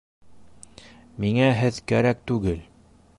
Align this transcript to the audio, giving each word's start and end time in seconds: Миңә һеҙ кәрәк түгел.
Миңә 1.25 1.51
һеҙ 1.61 1.79
кәрәк 1.93 2.25
түгел. 2.33 2.67